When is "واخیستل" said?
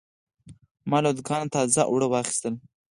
2.09-2.53